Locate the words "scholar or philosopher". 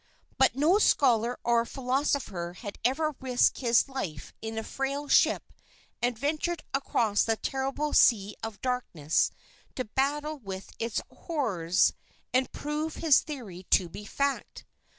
0.79-2.53